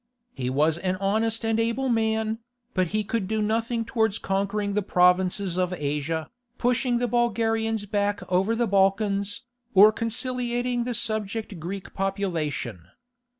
[0.33, 2.39] He was an honest and able man,
[2.73, 8.21] but he could do nothing towards conquering the provinces of Asia, pushing the Bulgarians back
[8.27, 9.43] over the Balkans,
[9.75, 12.87] or conciliating the subject Greek population.